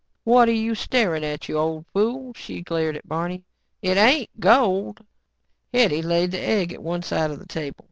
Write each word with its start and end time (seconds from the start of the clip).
"What 0.23 0.49
are 0.49 0.51
you 0.51 0.73
staring 0.73 1.23
at, 1.23 1.47
you 1.47 1.59
old 1.59 1.85
fool," 1.93 2.33
she 2.33 2.63
glared 2.63 2.97
at 2.97 3.07
Barney. 3.07 3.43
"It 3.83 3.97
ain't 3.97 4.31
gold." 4.39 5.05
Hetty 5.71 6.01
laid 6.01 6.31
the 6.31 6.41
egg 6.41 6.73
at 6.73 6.81
one 6.81 7.03
side 7.03 7.29
of 7.29 7.37
the 7.37 7.45
table. 7.45 7.77